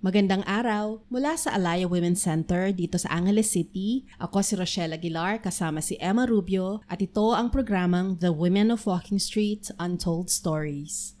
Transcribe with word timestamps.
Magandang 0.00 0.40
araw 0.48 1.04
mula 1.12 1.36
sa 1.36 1.52
Alaya 1.52 1.84
Women's 1.84 2.24
Center 2.24 2.72
dito 2.72 2.96
sa 2.96 3.12
Angeles 3.12 3.52
City. 3.52 4.08
Ako 4.16 4.40
si 4.40 4.56
Rochelle 4.56 4.96
Aguilar 4.96 5.44
kasama 5.44 5.84
si 5.84 6.00
Emma 6.00 6.24
Rubio 6.24 6.80
at 6.88 7.04
ito 7.04 7.36
ang 7.36 7.52
programang 7.52 8.16
The 8.16 8.32
Women 8.32 8.72
of 8.72 8.88
Walking 8.88 9.20
Street 9.20 9.68
Untold 9.76 10.32
Stories. 10.32 11.20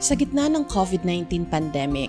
Sa 0.00 0.16
gitna 0.16 0.48
ng 0.48 0.64
COVID-19 0.64 1.44
pandemic, 1.52 2.08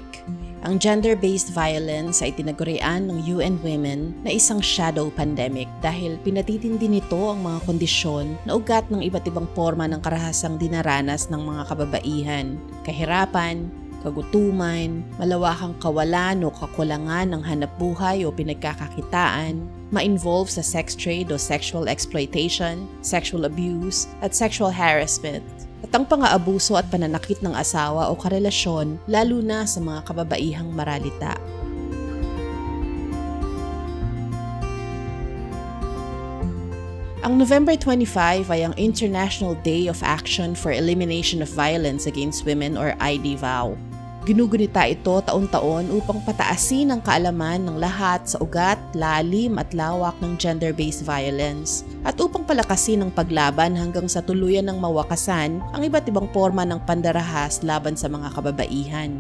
ang 0.64 0.80
gender-based 0.80 1.52
violence 1.52 2.24
ay 2.24 2.32
tinagurian 2.32 3.12
ng 3.12 3.20
UN 3.28 3.60
Women 3.60 4.16
na 4.24 4.32
isang 4.32 4.64
shadow 4.64 5.12
pandemic 5.12 5.68
dahil 5.84 6.16
pinatitindi 6.24 6.88
nito 6.88 7.20
ang 7.20 7.44
mga 7.44 7.68
kondisyon 7.68 8.40
na 8.48 8.56
ugat 8.56 8.88
ng 8.88 9.04
iba't 9.04 9.28
ibang 9.28 9.44
forma 9.52 9.92
ng 9.92 10.00
karahasang 10.00 10.56
dinaranas 10.56 11.28
ng 11.28 11.44
mga 11.44 11.68
kababaihan, 11.68 12.56
kahirapan, 12.88 13.68
kagutuman, 14.08 15.04
malawakang 15.20 15.76
kawalan 15.84 16.48
o 16.48 16.52
kakulangan 16.56 17.28
ng 17.36 17.44
hanap 17.44 17.72
buhay 17.76 18.24
o 18.24 18.32
pinagkakakitaan, 18.32 19.60
ma-involve 19.92 20.48
sa 20.48 20.64
sex 20.64 20.96
trade 20.96 21.28
o 21.32 21.36
sexual 21.36 21.92
exploitation, 21.92 22.88
sexual 23.04 23.44
abuse, 23.44 24.08
at 24.24 24.32
sexual 24.32 24.72
harassment 24.72 25.44
at 25.84 25.92
ang 25.92 26.08
pang-aabuso 26.08 26.80
at 26.80 26.88
pananakit 26.88 27.44
ng 27.44 27.52
asawa 27.54 28.08
o 28.08 28.16
karelasyon 28.16 28.98
lalo 29.06 29.44
na 29.44 29.68
sa 29.68 29.84
mga 29.84 30.08
kababaihang 30.08 30.72
maralita. 30.72 31.36
Ang 37.24 37.40
November 37.40 37.80
25 37.80 38.52
ay 38.52 38.68
ang 38.68 38.76
International 38.76 39.56
Day 39.64 39.88
of 39.88 40.04
Action 40.04 40.52
for 40.52 40.76
Elimination 40.76 41.40
of 41.40 41.48
Violence 41.48 42.04
Against 42.04 42.44
Women 42.44 42.76
or 42.76 43.00
IDVAW. 43.00 43.93
Ginugunita 44.24 44.88
ito 44.88 45.20
taon-taon 45.20 45.92
upang 46.00 46.24
pataasin 46.24 46.96
ang 46.96 47.04
kaalaman 47.04 47.60
ng 47.60 47.76
lahat 47.76 48.24
sa 48.24 48.40
ugat, 48.40 48.80
lalim 48.96 49.60
at 49.60 49.76
lawak 49.76 50.16
ng 50.24 50.40
gender-based 50.40 51.04
violence 51.04 51.84
at 52.08 52.16
upang 52.24 52.48
palakasin 52.48 53.04
ang 53.04 53.12
paglaban 53.12 53.76
hanggang 53.76 54.08
sa 54.08 54.24
tuluyan 54.24 54.72
ng 54.72 54.80
mawakasan 54.80 55.60
ang 55.76 55.82
iba't 55.84 56.08
ibang 56.08 56.32
forma 56.32 56.64
ng 56.64 56.80
pandarahas 56.88 57.68
laban 57.68 58.00
sa 58.00 58.08
mga 58.08 58.32
kababaihan. 58.32 59.12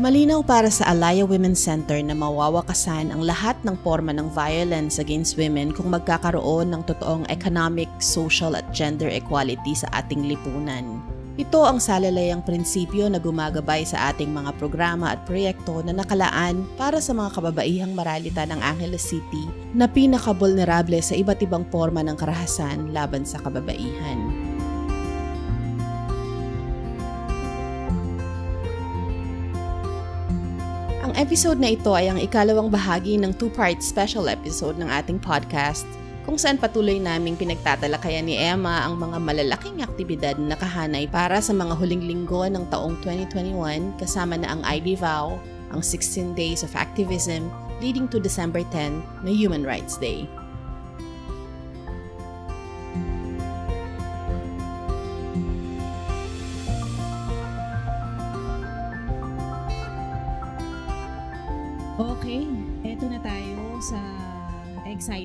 Malinaw 0.00 0.40
para 0.40 0.72
sa 0.72 0.96
Alaya 0.96 1.28
Women's 1.28 1.60
Center 1.60 2.00
na 2.00 2.16
mawawakasan 2.16 3.12
ang 3.12 3.20
lahat 3.20 3.52
ng 3.68 3.76
forma 3.84 4.16
ng 4.16 4.32
violence 4.32 4.96
against 4.96 5.36
women 5.36 5.76
kung 5.76 5.92
magkakaroon 5.92 6.72
ng 6.72 6.88
totoong 6.88 7.28
economic, 7.28 7.84
social 8.00 8.56
at 8.56 8.64
gender 8.72 9.12
equality 9.12 9.76
sa 9.76 9.92
ating 9.92 10.24
lipunan. 10.24 11.04
Ito 11.36 11.68
ang 11.68 11.84
salalayang 11.84 12.40
prinsipyo 12.40 13.12
na 13.12 13.20
gumagabay 13.20 13.84
sa 13.84 14.08
ating 14.08 14.32
mga 14.32 14.56
programa 14.56 15.12
at 15.12 15.28
proyekto 15.28 15.84
na 15.84 15.92
nakalaan 15.92 16.64
para 16.80 16.96
sa 17.04 17.12
mga 17.12 17.36
kababaihang 17.36 17.92
maralita 17.92 18.48
ng 18.48 18.60
Angeles 18.64 19.04
City 19.04 19.52
na 19.76 19.84
pinaka-vulnerable 19.84 21.04
sa 21.04 21.12
iba't 21.12 21.44
ibang 21.44 21.68
forma 21.68 22.00
ng 22.00 22.16
karahasan 22.16 22.96
laban 22.96 23.28
sa 23.28 23.36
kababaihan. 23.44 24.39
Episode 31.20 31.60
na 31.60 31.76
ito 31.76 31.92
ay 31.92 32.08
ang 32.08 32.16
ikalawang 32.16 32.72
bahagi 32.72 33.20
ng 33.20 33.36
two-part 33.36 33.84
special 33.84 34.24
episode 34.24 34.80
ng 34.80 34.88
ating 34.88 35.20
podcast 35.20 35.84
kung 36.24 36.40
saan 36.40 36.56
patuloy 36.56 36.96
naming 36.96 37.36
pinagtatalakayan 37.36 38.24
ni 38.24 38.40
Emma 38.40 38.88
ang 38.88 38.96
mga 38.96 39.20
malalaking 39.20 39.84
aktibidad 39.84 40.40
na 40.40 40.56
nakahanay 40.56 41.04
para 41.12 41.36
sa 41.44 41.52
mga 41.52 41.76
huling 41.76 42.08
linggo 42.08 42.48
ng 42.48 42.64
taong 42.72 42.96
2021 43.04 44.00
kasama 44.00 44.40
na 44.40 44.48
ang 44.56 44.64
ID 44.64 44.96
Vow, 44.96 45.36
ang 45.68 45.84
16 45.84 46.32
Days 46.32 46.64
of 46.64 46.72
Activism 46.72 47.52
leading 47.84 48.08
to 48.08 48.16
December 48.16 48.64
10 48.72 49.20
na 49.20 49.28
Human 49.28 49.60
Rights 49.60 50.00
Day. 50.00 50.24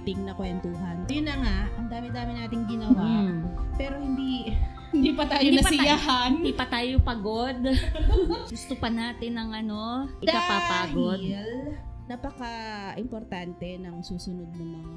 Exciting 0.06 0.22
na 0.22 0.38
kwentuhan. 0.38 1.02
Yun 1.10 1.26
na 1.26 1.36
nga, 1.42 1.58
ang 1.82 1.88
dami-dami 1.90 2.32
nating 2.38 2.64
ginawa, 2.70 3.02
Mm. 3.02 3.42
pero 3.74 3.98
hindi 3.98 4.54
hindi 4.94 5.12
pa 5.18 5.26
tayo 5.26 5.42
Hindi 5.42 5.58
pa 5.58 5.72
nasiyahan. 5.74 6.30
Hindi 6.38 6.54
pa 6.54 6.66
tayo 6.70 6.94
pagod. 7.02 7.58
Gusto 8.54 8.74
pa 8.78 8.94
natin 8.94 9.34
ng 9.34 9.50
ano, 9.66 10.06
ikapapagod. 10.22 11.20
Dahil 11.26 11.74
napaka-importante 12.06 13.82
ng 13.82 13.98
susunod 14.06 14.46
na 14.54 14.62
mga 14.62 14.96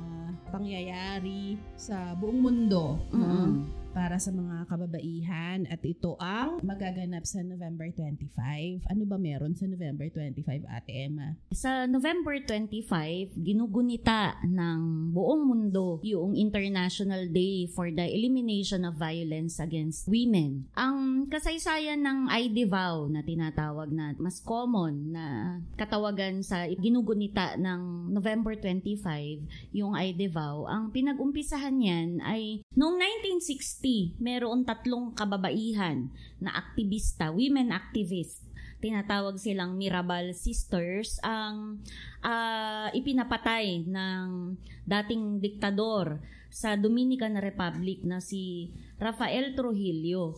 pangyayari 0.52 1.56
sa 1.72 2.12
buong 2.12 2.36
mundo 2.36 3.00
no? 3.16 3.64
Para 3.98 4.14
sa 4.22 4.30
mga 4.30 4.70
kababaihan 4.70 5.66
at 5.66 5.82
ito 5.82 6.14
ang 6.22 6.62
magaganap 6.62 7.26
sa 7.26 7.42
November 7.42 7.90
25. 7.90 8.86
Ano 8.86 9.02
ba 9.10 9.18
meron 9.18 9.58
sa 9.58 9.66
November 9.66 10.06
25, 10.06 10.46
Ate 10.70 11.10
Emma? 11.10 11.34
Sa 11.50 11.82
November 11.90 12.38
25, 12.38 13.34
ginugunita 13.34 14.38
ng 14.46 15.10
buong 15.10 15.42
mundo 15.42 15.98
yung 16.06 16.38
International 16.38 17.26
Day 17.26 17.66
for 17.74 17.90
the 17.90 18.06
Elimination 18.06 18.86
of 18.86 19.02
Violence 19.02 19.58
Against 19.58 20.06
Women. 20.06 20.70
Ang 20.78 21.26
kasaysayan 21.26 21.98
ng 21.98 22.30
IDVAW 22.30 23.10
na 23.10 23.26
tinatawag 23.26 23.90
na 23.90 24.14
mas 24.22 24.38
common 24.38 25.10
na 25.10 25.58
katawagan 25.74 26.46
sa 26.46 26.70
ginugunita 26.70 27.58
ng 27.58 28.14
November 28.14 28.54
25, 28.54 29.74
yung 29.74 29.98
IDVAW, 29.98 30.70
ang 30.70 30.94
pinag-umpisahan 30.94 31.74
niyan 31.74 32.22
ay 32.22 32.62
noong 32.78 32.94
1960, 33.42 33.87
meron 34.20 34.66
tatlong 34.66 35.14
kababaihan 35.14 36.10
na 36.42 36.54
aktivista, 36.54 37.30
women 37.32 37.70
activist 37.72 38.48
tinatawag 38.78 39.38
silang 39.42 39.74
Mirabal 39.74 40.30
Sisters 40.34 41.18
ang 41.22 41.82
ah, 42.22 42.86
ipinapatay 42.94 43.90
ng 43.90 44.54
dating 44.86 45.42
diktador 45.42 46.22
sa 46.48 46.78
Dominican 46.78 47.36
Republic 47.38 48.02
na 48.06 48.22
si 48.22 48.72
Rafael 48.96 49.52
Trujillo. 49.52 50.34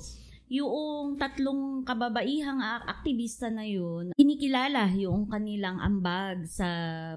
Yung 0.50 1.14
tatlong 1.14 1.86
kababaihang 1.86 2.58
ak- 2.58 2.98
aktivista 2.98 3.46
na 3.54 3.62
yun, 3.62 4.10
kinikilala 4.18 4.90
yung 4.98 5.30
kanilang 5.30 5.78
ambag 5.78 6.42
sa 6.50 6.66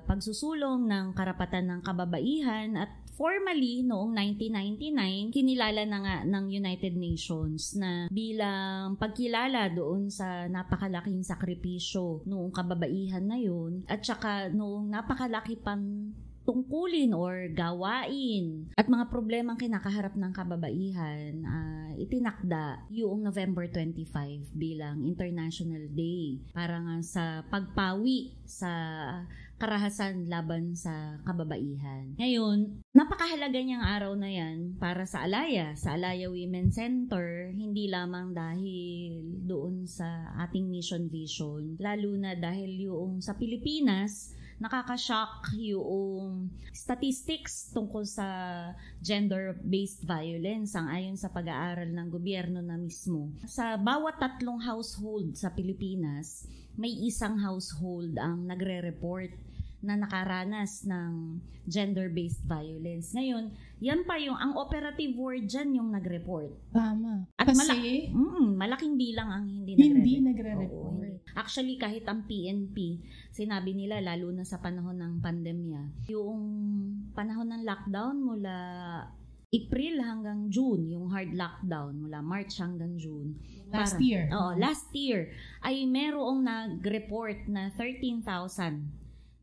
pagsusulong 0.06 0.86
ng 0.86 1.18
karapatan 1.18 1.66
ng 1.66 1.82
kababaihan 1.82 2.78
at 2.78 2.94
formally 3.14 3.86
noong 3.86 4.14
1999 4.18 5.34
kinilala 5.34 5.86
na 5.86 6.00
nga 6.02 6.16
ng 6.26 6.46
United 6.50 6.94
Nations 6.98 7.78
na 7.78 8.10
bilang 8.10 8.98
pagkilala 8.98 9.70
doon 9.70 10.10
sa 10.10 10.50
napakalaking 10.50 11.22
sakripisyo 11.22 12.26
noong 12.26 12.50
kababaihan 12.50 13.24
na 13.24 13.38
yun 13.38 13.86
at 13.86 14.02
saka 14.02 14.50
noong 14.50 14.90
napakalaki 14.90 15.58
pang 15.62 16.14
tungkulin 16.44 17.16
or 17.16 17.48
gawain 17.56 18.68
at 18.76 18.92
mga 18.92 19.08
problemang 19.08 19.56
kinakaharap 19.56 20.12
ng 20.20 20.34
kababaihan 20.36 21.32
ah, 21.48 21.92
itinakda 21.96 22.84
yung 22.92 23.24
November 23.24 23.64
25 23.72 24.52
bilang 24.52 25.08
International 25.08 25.88
Day 25.88 26.44
para 26.52 26.84
nga 26.84 26.98
sa 27.00 27.24
pagpawi 27.48 28.36
sa 28.44 28.72
karahasan 29.64 30.28
laban 30.28 30.76
sa 30.76 31.24
kababaihan. 31.24 32.20
Ngayon, 32.20 32.84
napakahalaga 32.92 33.56
niyang 33.64 33.88
araw 33.88 34.12
na 34.12 34.28
yan 34.28 34.76
para 34.76 35.08
sa 35.08 35.24
Alaya, 35.24 35.72
sa 35.80 35.96
Alaya 35.96 36.28
Women 36.28 36.68
Center, 36.76 37.48
hindi 37.56 37.88
lamang 37.88 38.36
dahil 38.36 39.24
doon 39.48 39.88
sa 39.88 40.36
ating 40.44 40.68
mission 40.68 41.08
vision, 41.08 41.80
lalo 41.80 42.12
na 42.20 42.36
dahil 42.36 42.92
yung 42.92 43.24
sa 43.24 43.40
Pilipinas, 43.40 44.36
nakaka-shock 44.60 45.56
yung 45.56 46.52
statistics 46.76 47.72
tungkol 47.72 48.04
sa 48.04 48.28
gender-based 49.00 50.04
violence 50.04 50.76
ang 50.76 50.92
ayon 50.92 51.16
sa 51.16 51.32
pag-aaral 51.32 51.88
ng 51.88 52.08
gobyerno 52.12 52.60
na 52.60 52.76
mismo. 52.76 53.32
Sa 53.48 53.80
bawat 53.80 54.20
tatlong 54.20 54.60
household 54.60 55.40
sa 55.40 55.56
Pilipinas, 55.56 56.52
may 56.76 56.92
isang 57.08 57.40
household 57.40 58.20
ang 58.20 58.44
nagre-report 58.44 59.53
na 59.84 60.00
nakaranas 60.00 60.84
ng 60.84 61.38
gender-based 61.64 62.44
violence. 62.44 63.12
Ngayon, 63.12 63.52
yan 63.80 64.04
pa 64.04 64.16
yung, 64.16 64.36
ang 64.36 64.56
operative 64.56 65.12
word 65.14 65.44
dyan 65.46 65.76
yung 65.76 65.92
nag-report. 65.92 66.52
Tama. 66.72 67.28
At 67.34 67.46
Kasi 67.46 67.60
mala- 67.60 67.76
Mm, 68.10 68.50
malaking 68.56 68.96
bilang 68.96 69.30
ang 69.30 69.46
hindi, 69.46 69.76
hindi 69.76 69.92
nagre-report. 70.20 70.24
nagre-report. 70.26 70.72
Oo, 70.74 70.96
hindi. 70.98 71.10
Actually, 71.34 71.76
kahit 71.76 72.04
ang 72.04 72.24
PNP, 72.24 73.00
sinabi 73.30 73.72
nila, 73.74 74.00
lalo 74.00 74.32
na 74.32 74.44
sa 74.44 74.58
panahon 74.58 74.96
ng 74.96 75.14
pandemya, 75.20 76.08
yung 76.08 76.40
panahon 77.12 77.48
ng 77.50 77.64
lockdown 77.64 78.16
mula 78.18 78.56
April 79.50 80.02
hanggang 80.02 80.50
June, 80.50 80.90
yung 80.90 81.08
hard 81.08 81.32
lockdown 81.32 81.94
mula 82.00 82.20
March 82.20 82.58
hanggang 82.58 82.98
June. 82.98 83.38
Last 83.70 83.96
Para- 83.96 84.02
year. 84.02 84.24
Oo, 84.32 84.58
last 84.58 84.90
year 84.92 85.30
ay 85.62 85.86
merong 85.86 86.42
nag-report 86.42 87.46
na 87.48 87.70
13,000 87.70 88.82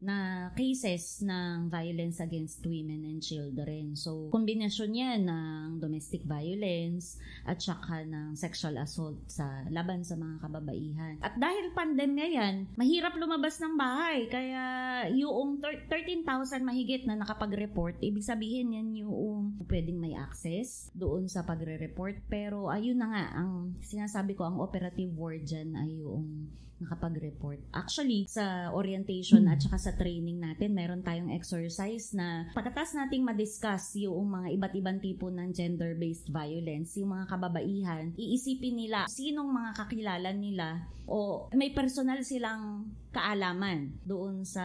na 0.01 0.49
cases 0.57 1.21
ng 1.21 1.69
violence 1.69 2.25
against 2.25 2.65
women 2.65 3.05
and 3.05 3.21
children. 3.21 3.93
So, 3.93 4.33
kombinasyon 4.33 4.91
yan 4.97 5.21
ng 5.29 5.77
domestic 5.77 6.25
violence 6.25 7.21
at 7.45 7.61
saka 7.61 8.09
ng 8.09 8.33
sexual 8.33 8.81
assault 8.81 9.21
sa 9.29 9.69
laban 9.69 10.01
sa 10.01 10.17
mga 10.17 10.41
kababaihan. 10.41 11.15
At 11.21 11.37
dahil 11.37 11.77
pandemya 11.77 12.27
yan, 12.33 12.55
mahirap 12.81 13.13
lumabas 13.21 13.61
ng 13.61 13.77
bahay. 13.77 14.25
Kaya 14.33 14.65
yung 15.13 15.61
thir- 15.61 15.85
13,000 15.93 16.65
mahigit 16.65 17.05
na 17.05 17.21
nakapag-report, 17.21 18.01
ibig 18.01 18.25
sabihin 18.25 18.73
yan 18.73 18.89
yung 19.05 19.61
pwedeng 19.69 20.01
may 20.01 20.17
access 20.17 20.89
doon 20.97 21.29
sa 21.29 21.45
pagre-report. 21.45 22.25
Pero 22.33 22.73
ayun 22.73 22.97
na 22.97 23.09
nga, 23.13 23.25
ang 23.45 23.77
sinasabi 23.85 24.33
ko, 24.33 24.49
ang 24.49 24.65
operative 24.65 25.13
word 25.13 25.45
dyan 25.45 25.77
ay 25.77 26.01
yung 26.01 26.49
nakapag-report. 26.81 27.61
Actually, 27.77 28.25
sa 28.27 28.73
orientation 28.73 29.47
at 29.47 29.61
saka 29.61 29.79
sa 29.79 29.93
training 29.97 30.41
natin, 30.41 30.73
meron 30.73 31.05
tayong 31.05 31.31
exercise 31.33 32.17
na 32.17 32.49
pagkatas 32.57 32.97
nating 32.97 33.23
madiscuss 33.23 33.97
yung 34.01 34.33
mga 34.33 34.49
iba't 34.57 34.75
ibang 34.75 34.99
tipo 34.99 35.29
ng 35.29 35.53
gender-based 35.53 36.33
violence, 36.33 36.97
yung 36.97 37.13
mga 37.13 37.27
kababaihan, 37.29 38.05
iisipin 38.17 38.81
nila 38.81 39.05
sinong 39.07 39.53
mga 39.53 39.71
kakilala 39.77 40.31
nila 40.33 40.89
o 41.11 41.51
may 41.59 41.75
personal 41.75 42.23
silang 42.23 42.87
kaalaman 43.11 43.91
doon 44.07 44.47
sa 44.47 44.63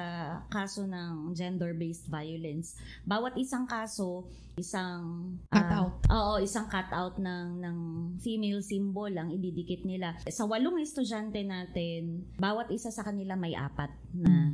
kaso 0.54 0.86
ng 0.86 1.34
gender-based 1.34 2.08
violence. 2.10 2.78
Bawat 3.02 3.34
isang 3.42 3.66
kaso, 3.66 4.30
isang 4.56 5.36
Cut 5.52 5.68
ah, 5.68 5.80
out. 5.84 5.94
Oo, 6.12 6.34
isang 6.40 6.70
cut 6.72 6.88
out 6.94 7.18
ng 7.20 7.60
ng 7.60 7.78
female 8.22 8.62
symbol 8.64 9.12
ang 9.12 9.34
ididikit 9.34 9.84
nila. 9.84 10.16
Sa 10.30 10.48
walong 10.48 10.80
estudyante 10.80 11.42
natin, 11.44 12.24
bawat 12.40 12.72
isa 12.72 12.94
sa 12.94 13.04
kanila 13.04 13.36
may 13.36 13.58
apat 13.58 13.92
na 14.16 14.54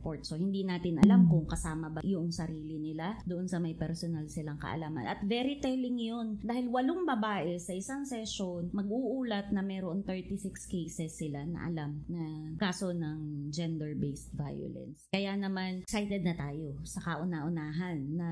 inire-report. 0.00 0.20
So 0.24 0.34
hindi 0.40 0.64
natin 0.64 0.98
alam 1.04 1.28
kung 1.28 1.44
kasama 1.44 1.92
ba 1.92 2.00
yung 2.02 2.32
sarili 2.32 2.80
nila 2.80 3.20
doon 3.28 3.46
sa 3.46 3.60
may 3.60 3.76
personal 3.76 4.24
silang 4.32 4.56
kaalaman. 4.56 5.04
At 5.04 5.20
very 5.28 5.60
telling 5.60 6.00
yun 6.00 6.40
dahil 6.40 6.72
walong 6.72 7.04
babae 7.04 7.60
sa 7.60 7.76
isang 7.76 8.08
session 8.08 8.72
mag-uulat 8.72 9.52
na 9.52 9.60
meron 9.60 10.02
36 10.02 10.56
cases 10.66 11.12
sila 11.12 11.44
na 11.44 11.68
alam 11.68 12.00
na 12.08 12.56
kaso 12.56 12.96
ng 12.96 13.52
gender-based 13.52 14.32
violence. 14.32 15.06
Kaya 15.12 15.36
naman 15.36 15.84
excited 15.84 16.24
na 16.24 16.34
tayo 16.34 16.80
sa 16.82 17.04
kauna-unahan 17.04 17.98
na 18.16 18.30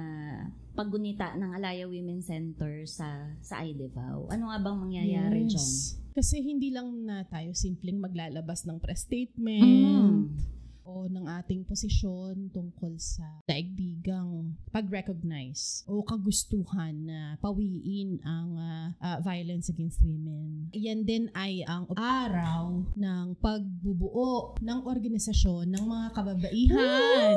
paggunita 0.73 1.35
ng 1.35 1.59
Alaya 1.59 1.85
Women 1.91 2.23
Center 2.23 2.87
sa 2.87 3.35
sa 3.43 3.61
IDEVAO. 3.67 4.31
Ano 4.31 4.49
nga 4.49 4.59
bang 4.63 4.79
mangyayari 4.79 5.41
dyan? 5.51 5.71
Kasi 6.19 6.43
hindi 6.43 6.75
lang 6.75 7.07
na 7.07 7.23
tayo 7.31 7.55
simpleng 7.55 8.03
maglalabas 8.03 8.67
ng 8.67 8.83
press 8.83 9.07
statement 9.07 9.99
Mm. 10.09 10.58
O 10.89 11.05
ng 11.05 11.29
ating 11.29 11.69
posisyon 11.69 12.49
tungkol 12.49 12.97
sa 12.97 13.45
daigdigang 13.45 14.57
pag-recognize 14.73 15.85
o 15.85 16.01
kagustuhan 16.01 16.97
na 17.05 17.37
pawiin 17.45 18.17
ang 18.25 18.57
ah, 18.57 18.89
ah, 19.05 19.19
violence 19.21 19.69
against 19.69 20.01
women. 20.01 20.73
Yan 20.73 21.05
din 21.05 21.29
ay 21.37 21.61
ang 21.69 21.85
araw 21.93 22.89
ng 22.97 23.27
pagbubuo 23.37 24.57
ng 24.65 24.81
organisasyon 24.89 25.69
ng 25.69 25.85
mga 25.85 26.09
kababaihan. 26.17 27.37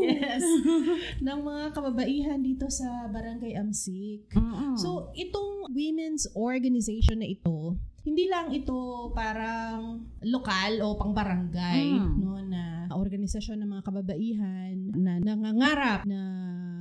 Yes. 0.00 0.42
ng 1.26 1.38
mga 1.44 1.64
kababaihan 1.76 2.40
dito 2.42 2.66
sa 2.72 3.06
Barangay 3.06 3.54
Amsik. 3.54 4.32
Mm-mm. 4.32 4.74
So, 4.80 5.12
itong 5.12 5.70
women's 5.70 6.24
organization 6.32 7.20
na 7.20 7.28
ito, 7.28 7.76
hindi 8.00 8.32
lang 8.32 8.48
ito 8.48 9.12
parang 9.12 10.08
lokal 10.24 10.80
o 10.80 10.96
pang 10.96 11.12
barangay 11.12 11.84
Mm. 12.00 12.16
no 12.16 12.40
na 12.40 12.62
organisasyon 12.92 13.60
ng 13.60 13.70
mga 13.70 13.82
kababaihan 13.84 14.74
na 14.94 15.12
nangangarap 15.18 16.02
na 16.04 16.20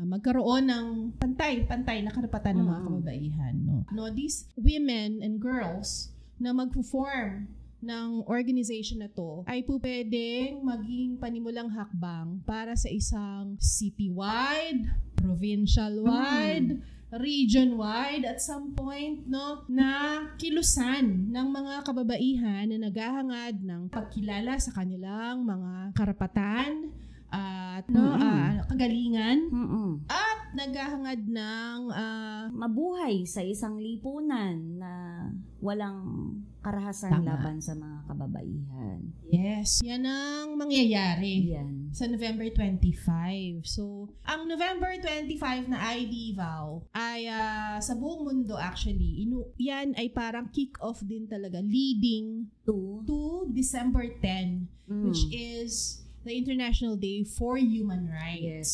magkaroon 0.03 0.65
ng 0.65 0.85
pantay-pantay 1.15 2.01
na 2.01 2.09
karapatan 2.09 2.57
ng 2.57 2.65
mga 2.65 2.79
Mm. 2.79 2.87
kababaihan 2.87 3.55
no. 3.59 3.75
No, 3.89 4.09
these 4.09 4.49
women 4.55 5.19
and 5.19 5.37
girls 5.37 6.09
na 6.37 6.49
magfo-form 6.49 7.51
ng 7.79 8.27
organization 8.27 8.99
na 8.99 9.07
to 9.07 9.47
ay 9.47 9.63
po 9.63 9.79
pwedeng 9.79 10.59
maging 10.61 11.15
panimulang 11.15 11.71
hakbang 11.71 12.43
para 12.43 12.75
sa 12.75 12.91
isang 12.91 13.55
city-wide, 13.55 14.83
provincial-wide, 15.15 16.83
region-wide 17.09 18.21
at 18.21 18.37
some 18.37 18.77
point 18.77 19.25
no 19.25 19.65
na 19.65 20.21
kilusan 20.37 21.33
ng 21.33 21.47
mga 21.49 21.81
kababaihan 21.81 22.69
na 22.69 22.77
naghahangad 22.77 23.65
ng 23.65 23.89
pagkilala 23.89 24.61
sa 24.61 24.69
kanilang 24.77 25.41
mga 25.41 25.97
karapatan 25.97 26.93
at 27.29 27.85
no 27.89 28.13
Mm-mm. 28.13 28.21
ah, 28.21 28.53
kagalingan 28.69 29.49
Mm-mm. 29.49 29.89
at 30.09 30.53
naghahangad 30.53 31.29
ng 31.29 31.79
ah, 31.93 32.45
Mabuhay 32.53 33.25
sa 33.25 33.41
isang 33.41 33.77
lipunan 33.77 34.57
na 34.77 34.93
walang 35.61 36.33
karahasan 36.59 37.11
Tama. 37.13 37.27
laban 37.33 37.57
sa 37.57 37.71
mga 37.71 37.97
kababaihan. 38.05 38.99
yes 39.25 39.79
yan 39.79 40.03
ang 40.03 40.55
mangyayari 40.55 41.49
Yan. 41.49 41.89
sa 41.91 42.05
November 42.05 42.45
25. 42.51 43.63
So, 43.63 44.11
ang 44.23 44.45
November 44.45 44.91
25 44.95 45.39
na 45.67 45.79
ID 45.95 46.33
vow 46.33 46.83
ay 46.91 47.25
ah, 47.25 47.79
sa 47.79 47.93
buong 47.93 48.23
mundo 48.23 48.53
actually, 48.53 49.23
inu- 49.23 49.47
yan 49.55 49.95
ay 49.95 50.09
parang 50.09 50.49
kick-off 50.49 50.99
din 51.01 51.25
talaga 51.25 51.59
leading 51.59 52.51
Two. 52.63 53.01
to 53.03 53.19
December 53.49 54.05
10 54.19 54.67
Mm. 54.85 55.05
which 55.05 55.21
is 55.29 56.01
the 56.25 56.33
International 56.33 56.97
Day 56.97 57.21
for 57.21 57.55
Human 57.55 58.09
Rights. 58.09 58.41
Yes. 58.41 58.71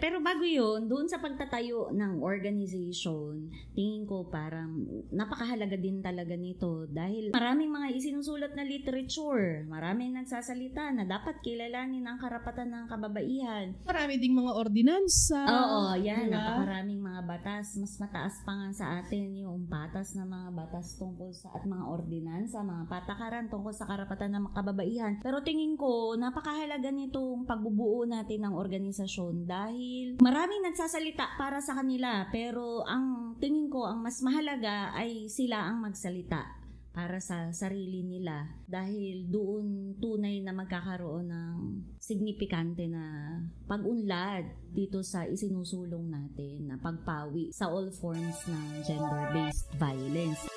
Pero 0.00 0.16
bago 0.24 0.48
yun, 0.48 0.88
doon 0.88 1.04
sa 1.12 1.20
pagtatayo 1.20 1.92
ng 1.92 2.24
organization, 2.24 3.52
tingin 3.76 4.08
ko 4.08 4.24
parang 4.32 4.88
napakahalaga 5.12 5.76
din 5.76 6.00
talaga 6.00 6.32
nito 6.32 6.88
dahil 6.88 7.36
maraming 7.36 7.68
mga 7.68 7.88
isinusulat 8.00 8.56
na 8.56 8.64
literature, 8.64 9.68
maraming 9.68 10.16
nagsasalita 10.16 10.88
na 10.96 11.04
dapat 11.04 11.44
kilalanin 11.44 12.08
ang 12.08 12.16
karapatan 12.16 12.72
ng 12.72 12.84
kababaihan. 12.88 13.76
Marami 13.84 14.16
ding 14.16 14.32
mga 14.32 14.52
ordinansa. 14.56 15.44
Oo, 15.44 15.92
yan, 16.00 16.32
diba? 16.32 16.40
napakaraming 16.40 17.00
mga 17.04 17.22
batas. 17.28 17.76
Mas 17.76 18.00
mataas 18.00 18.40
pa 18.48 18.56
nga 18.56 18.68
sa 18.72 18.86
atin 19.04 19.36
yung 19.36 19.68
patas 19.68 20.16
na 20.16 20.24
mga 20.24 20.48
batas 20.56 20.96
tungkol 20.96 21.28
sa 21.36 21.52
at 21.52 21.68
mga 21.68 21.84
ordinansa, 21.84 22.64
mga 22.64 22.88
patakaran 22.88 23.52
tungkol 23.52 23.76
sa 23.76 23.84
karapatan 23.84 24.32
ng 24.32 24.56
kababaihan. 24.56 25.20
Pero 25.20 25.44
tingin 25.44 25.76
ko, 25.76 26.16
napakahalaga 26.16 26.88
nitong 26.88 27.44
pagbubuo 27.44 28.08
natin 28.08 28.48
ng 28.48 28.54
organisasyon 28.56 29.44
dahil 29.44 29.89
maraming 30.20 30.62
nagsasalita 30.66 31.40
para 31.40 31.58
sa 31.62 31.78
kanila 31.78 32.28
pero 32.34 32.84
ang 32.84 33.36
tingin 33.38 33.70
ko 33.70 33.86
ang 33.88 34.04
mas 34.04 34.20
mahalaga 34.20 34.92
ay 34.94 35.26
sila 35.30 35.64
ang 35.66 35.82
magsalita 35.84 36.60
para 36.90 37.22
sa 37.22 37.54
sarili 37.54 38.02
nila 38.02 38.50
dahil 38.66 39.30
doon 39.30 39.94
tunay 40.02 40.42
na 40.42 40.50
magkakaroon 40.50 41.30
ng 41.30 41.56
signifikante 42.02 42.90
na 42.90 43.38
pag-unlad 43.70 44.50
dito 44.74 44.98
sa 45.06 45.22
isinusulong 45.22 46.10
natin 46.10 46.66
na 46.66 46.76
pagpawi 46.82 47.54
sa 47.54 47.70
all 47.70 47.94
forms 47.94 48.42
ng 48.50 48.66
gender-based 48.82 49.70
violence. 49.78 50.50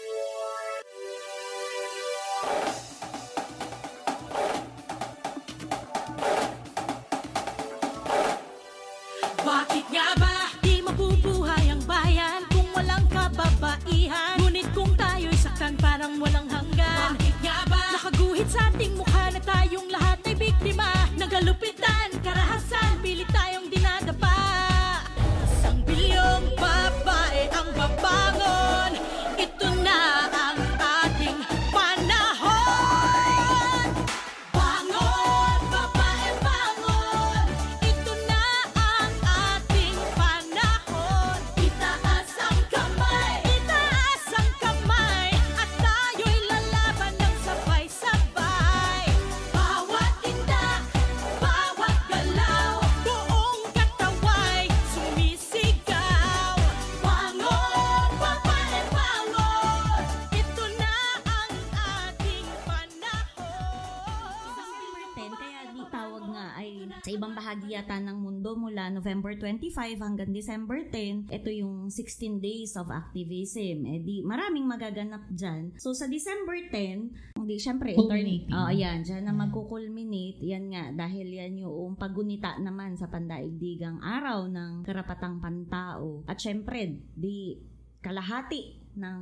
November 69.04 69.36
25 69.36 70.00
hanggang 70.00 70.32
December 70.32 70.88
10, 70.88 71.28
ito 71.28 71.52
yung 71.52 71.92
16 71.92 72.40
days 72.40 72.80
of 72.80 72.88
activism. 72.88 73.84
Eh 73.84 74.00
di, 74.00 74.24
maraming 74.24 74.64
magaganap 74.64 75.28
dyan. 75.28 75.76
So 75.76 75.92
sa 75.92 76.08
December 76.08 76.72
10, 76.72 77.36
hindi, 77.36 77.60
syempre, 77.60 77.92
Culminating. 78.00 78.56
Oh, 78.56 78.72
ayan, 78.72 79.04
dyan 79.04 79.28
na 79.28 79.36
magkukulminate. 79.36 80.40
Yan 80.40 80.72
nga, 80.72 80.96
dahil 80.96 81.36
yan 81.36 81.68
yung 81.68 82.00
paggunita 82.00 82.56
naman 82.64 82.96
sa 82.96 83.12
pandaigdigang 83.12 84.00
araw 84.00 84.48
ng 84.48 84.88
karapatang 84.88 85.44
pantao. 85.44 86.24
At 86.24 86.40
syempre, 86.40 87.04
di 87.12 87.60
kalahati 88.00 88.83
ng 88.94 89.22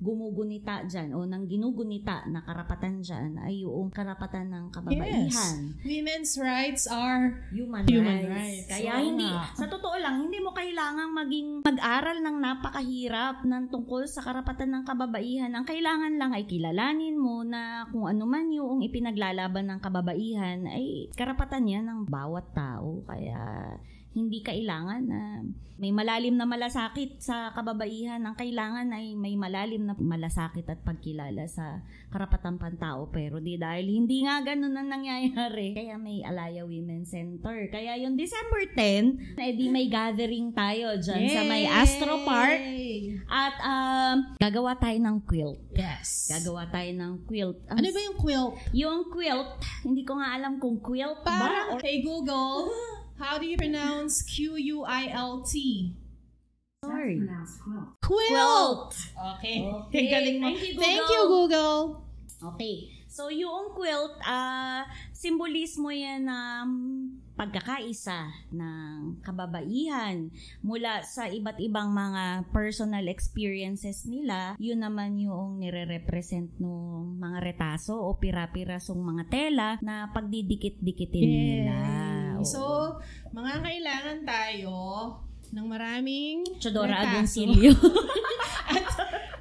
gumugunita 0.00 0.88
dyan 0.88 1.12
o 1.12 1.28
ng 1.28 1.44
ginugunita 1.44 2.24
na 2.32 2.40
karapatan 2.40 3.04
dyan 3.04 3.36
ay 3.44 3.68
yung 3.68 3.92
karapatan 3.92 4.48
ng 4.48 4.64
kababaihan. 4.72 5.76
Women's 5.84 6.40
rights 6.40 6.88
are 6.88 7.36
Human, 7.52 7.84
Human 7.84 8.24
rights. 8.24 8.64
rights. 8.64 8.68
Kaya 8.72 8.96
Oo 8.96 9.04
hindi, 9.04 9.28
nga. 9.28 9.52
sa 9.52 9.68
totoo 9.68 9.96
lang, 10.00 10.24
hindi 10.24 10.40
mo 10.40 10.56
kailangang 10.56 11.12
maging 11.12 11.48
mag-aral 11.60 12.16
ng 12.24 12.36
napakahirap 12.40 13.44
ng 13.44 13.68
tungkol 13.68 14.08
sa 14.08 14.24
karapatan 14.24 14.72
ng 14.80 14.84
kababaihan. 14.88 15.52
Ang 15.52 15.68
kailangan 15.68 16.16
lang 16.16 16.32
ay 16.32 16.48
kilalanin 16.48 17.20
mo 17.20 17.44
na 17.44 17.84
kung 17.92 18.08
ano 18.08 18.24
man 18.24 18.48
yung 18.48 18.80
ipinaglalaban 18.80 19.68
ng 19.68 19.80
kababaihan 19.84 20.64
ay 20.64 21.12
karapatan 21.12 21.68
yan 21.68 21.84
ng 21.84 22.00
bawat 22.08 22.48
tao. 22.56 23.04
Kaya 23.04 23.36
hindi 24.10 24.42
kailangan 24.42 25.02
na 25.06 25.20
may 25.80 25.96
malalim 25.96 26.36
na 26.36 26.44
malasakit 26.44 27.24
sa 27.24 27.56
kababaihan. 27.56 28.20
Ang 28.20 28.36
kailangan 28.36 28.92
ay 28.92 29.16
may 29.16 29.32
malalim 29.32 29.88
na 29.88 29.96
malasakit 29.96 30.68
at 30.68 30.84
pagkilala 30.84 31.48
sa 31.48 31.80
karapatang 32.12 32.60
pantao. 32.60 33.08
Pero 33.08 33.40
di 33.40 33.56
dahil 33.56 33.88
hindi 33.88 34.20
nga 34.20 34.44
ganun 34.44 34.76
ang 34.76 34.92
nangyayari. 34.92 35.72
Kaya 35.72 35.96
may 35.96 36.20
Alaya 36.20 36.68
Women 36.68 37.08
Center. 37.08 37.72
Kaya 37.72 37.96
yung 37.96 38.12
December 38.12 38.68
10, 38.76 39.40
eh 39.40 39.56
di 39.56 39.72
may 39.72 39.88
gathering 39.88 40.52
tayo 40.52 41.00
dyan 41.00 41.22
sa 41.32 41.48
may 41.48 41.64
Astro 41.64 42.28
Park. 42.28 42.60
At 43.32 43.56
um, 43.64 44.36
gagawa 44.36 44.76
tayo 44.76 45.00
ng 45.00 45.16
quilt. 45.24 45.64
Yes. 45.72 46.28
Gagawa 46.28 46.68
tayo 46.68 46.92
ng 46.92 47.24
quilt. 47.24 47.56
Ang 47.72 47.80
Ano 47.80 47.88
ba 47.88 48.00
yung 48.04 48.18
quilt? 48.20 48.52
yung 48.76 49.00
quilt, 49.08 49.50
hindi 49.80 50.04
ko 50.04 50.20
nga 50.20 50.36
alam 50.36 50.60
kung 50.60 50.76
quilt 50.76 51.24
ba 51.24 51.40
Para, 51.40 51.58
or 51.72 51.80
hey 51.80 52.04
Google, 52.04 52.68
how 53.20 53.36
do 53.36 53.44
you 53.44 53.60
pronounce 53.60 54.24
Q-U-I-L-T? 54.24 55.54
sorry. 56.80 57.20
Quilt! 58.00 58.32
Quilt. 58.32 58.92
Okay. 59.36 59.58
Okay. 59.68 60.04
Galing 60.16 60.36
mo. 60.40 60.48
Thank 60.48 60.64
you, 60.64 60.72
Google. 60.72 60.84
Thank 60.84 61.04
you, 61.12 61.22
Google. 61.28 61.80
Okay. 62.40 62.76
So, 63.10 63.28
yung 63.28 63.74
quilt, 63.74 64.16
ah, 64.22 64.86
simbolismo 65.10 65.90
yan 65.90 66.24
ng 66.24 66.68
pagkakaisa 67.34 68.30
ng 68.54 69.18
kababaihan 69.24 70.30
mula 70.62 71.02
sa 71.02 71.26
iba't 71.26 71.58
ibang 71.58 71.90
mga 71.90 72.48
personal 72.54 73.04
experiences 73.10 74.06
nila. 74.06 74.54
Yun 74.62 74.80
naman 74.80 75.18
yung 75.18 75.58
nire-represent 75.58 76.54
ng 76.62 77.18
mga 77.18 77.38
retaso 77.42 77.98
o 77.98 78.14
pira-pirasong 78.14 79.00
mga 79.02 79.24
tela 79.28 79.68
na 79.82 80.08
pagdidikit-dikitin 80.14 81.26
nila. 81.26 81.76
Oo. 82.40 82.48
So, 82.48 82.62
mga 83.30 83.62
kailangan 83.62 84.18
tayo 84.24 84.76
ng 85.50 85.66
maraming 85.66 86.46
Chodora. 86.62 87.02
Agoncillo. 87.02 87.74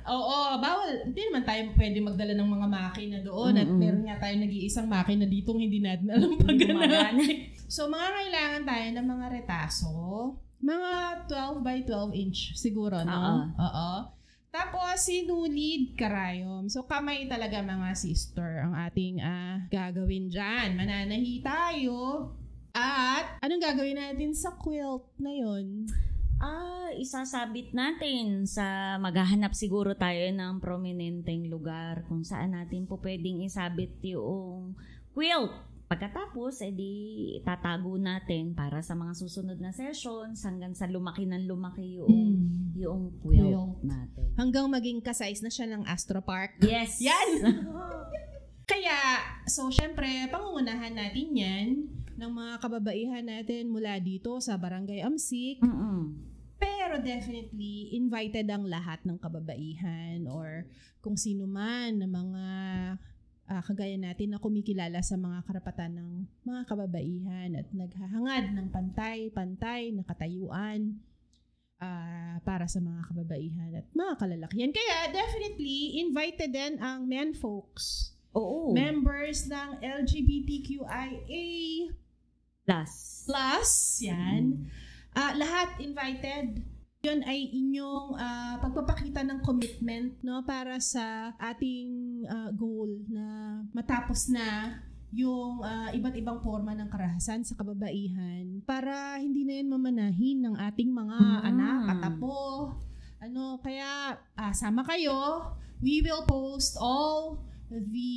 Oo, 0.09 0.57
bawal. 0.57 1.05
Hindi 1.05 1.21
naman 1.29 1.45
tayo 1.45 1.61
pwede 1.77 2.01
magdala 2.01 2.33
ng 2.33 2.49
mga 2.49 2.67
makina 2.67 3.17
doon 3.21 3.53
at 3.61 3.69
Mm-mm. 3.69 3.77
meron 3.77 4.03
nga 4.09 4.17
tayo 4.17 4.35
nag-iisang 4.41 4.89
makina 4.89 5.29
dito 5.29 5.53
hindi 5.53 5.77
natin 5.77 6.09
alam 6.09 6.33
pag. 6.33 6.57
So, 7.69 7.85
mga 7.85 8.09
kailangan 8.17 8.63
tayo 8.65 8.87
ng 8.97 9.05
mga 9.05 9.25
retaso. 9.29 9.93
Mga 10.57 10.91
12 11.29 11.61
by 11.61 11.77
12 11.85 12.17
inch 12.17 12.39
siguro, 12.57 13.05
no? 13.05 13.13
Oo. 13.13 13.35
Oo. 13.61 13.91
Tapos, 14.49 15.05
sinulid 15.05 15.93
karayom. 15.93 16.65
So, 16.65 16.89
kamay 16.89 17.29
talaga 17.29 17.61
mga 17.61 17.93
sister 17.93 18.65
ang 18.65 18.73
ating 18.73 19.21
ah, 19.21 19.69
gagawin 19.69 20.33
dyan. 20.33 20.73
Mananahi 20.73 21.45
tayo. 21.45 22.33
At, 22.73 23.41
anong 23.41 23.63
gagawin 23.63 23.97
natin 23.97 24.31
sa 24.37 24.53
quilt 24.53 25.09
na 25.17 25.33
yon? 25.33 25.89
Ah, 26.39 26.87
isasabit 26.95 27.75
natin 27.75 28.47
sa 28.47 28.95
maghahanap 28.95 29.51
siguro 29.51 29.91
tayo 29.91 30.23
ng 30.31 30.63
prominenteng 30.63 31.51
lugar 31.51 32.07
kung 32.07 32.23
saan 32.23 32.55
natin 32.55 32.87
po 32.87 32.95
pwedeng 33.03 33.43
isabit 33.43 33.91
yung 34.05 34.77
quilt. 35.11 35.51
Pagkatapos, 35.89 36.61
edi 36.61 37.41
tatago 37.41 37.97
natin 37.97 38.53
para 38.53 38.79
sa 38.85 38.93
mga 38.93 39.17
susunod 39.17 39.57
na 39.57 39.73
sessions 39.73 40.37
hanggang 40.45 40.77
sa 40.77 40.85
lumaki 40.85 41.25
ng 41.25 41.49
lumaki 41.49 41.97
yung, 41.97 42.37
yung 42.77 43.09
quilt, 43.19 43.49
Quilt. 43.49 43.81
natin. 43.81 44.29
Hanggang 44.37 44.69
maging 44.69 45.01
kasize 45.01 45.41
na 45.41 45.49
siya 45.49 45.65
ng 45.65 45.89
Astro 45.89 46.21
Park. 46.21 46.61
Yes! 46.61 47.01
Yan! 47.01 47.41
Kaya, 48.69 48.95
so 49.49 49.73
syempre, 49.73 50.05
pangungunahan 50.29 50.93
natin 50.93 51.27
yan 51.33 51.67
ng 52.19 52.31
mga 52.35 52.53
kababaihan 52.59 53.23
natin 53.23 53.71
mula 53.71 53.95
dito 54.03 54.35
sa 54.43 54.59
Barangay 54.59 54.99
Amsik. 54.99 55.63
Mm-mm. 55.63 56.19
Pero 56.59 56.99
definitely, 56.99 57.95
invited 57.95 58.43
ang 58.51 58.67
lahat 58.67 58.99
ng 59.07 59.15
kababaihan 59.15 60.27
or 60.27 60.67
kung 60.99 61.15
sino 61.15 61.47
man 61.47 62.03
na 62.03 62.07
mga 62.11 62.45
ah, 63.47 63.63
kagaya 63.63 63.95
natin 63.95 64.35
na 64.35 64.43
kumikilala 64.43 64.99
sa 64.99 65.15
mga 65.15 65.47
karapatan 65.47 65.95
ng 65.95 66.09
mga 66.43 66.61
kababaihan 66.67 67.49
at 67.55 67.67
naghahangad 67.71 68.51
ng 68.51 68.67
pantay-pantay 68.67 69.95
na 69.95 70.03
katayuan 70.03 70.99
ah, 71.79 72.43
para 72.43 72.67
sa 72.67 72.83
mga 72.83 73.07
kababaihan 73.07 73.71
at 73.79 73.87
mga 73.95 74.13
kalalakihan. 74.19 74.75
Kaya 74.75 75.15
definitely, 75.15 76.03
invited 76.03 76.51
din 76.51 76.75
ang 76.83 77.07
men 77.07 77.31
folks 77.31 78.19
Oo. 78.35 78.75
members 78.75 79.47
ng 79.47 79.79
LGBTQIA 79.79 81.47
Plus. 82.69 83.25
plus, 83.25 83.71
yan. 84.03 84.69
Ah, 85.11 85.33
lahat 85.33 85.77
invited. 85.79 86.61
Yun 86.99 87.23
ay 87.23 87.49
inyong 87.49 88.13
ah, 88.13 88.59
pagpapakita 88.59 89.23
ng 89.23 89.39
commitment 89.39 90.19
no 90.19 90.43
para 90.43 90.77
sa 90.77 91.31
ating 91.39 91.89
ah, 92.25 92.51
goal 92.51 92.91
na 93.07 93.25
matapos 93.71 94.27
na 94.27 94.77
yung 95.09 95.63
ah, 95.63 95.89
iba't 95.89 96.13
ibang 96.13 96.37
forma 96.37 96.75
ng 96.75 96.85
karahasan 96.85 97.41
sa 97.41 97.55
kababaihan 97.55 98.61
para 98.61 99.17
hindi 99.17 99.41
na 99.41 99.57
yan 99.57 99.71
mamanahin 99.71 100.43
ng 100.43 100.55
ating 100.59 100.91
mga 100.91 101.17
Mm. 101.17 101.41
anak 101.47 101.77
at 101.87 101.99
apo. 102.13 102.75
Ano, 103.17 103.57
kaya 103.59 104.13
ah, 104.35 104.53
sama 104.53 104.83
kayo. 104.83 105.49
We 105.79 106.03
will 106.03 106.27
post 106.27 106.75
all 106.77 107.39
the 107.69 108.13